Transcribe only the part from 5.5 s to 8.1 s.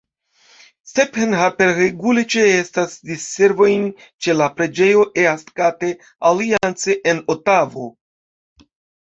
Gate Alliance en Otavo.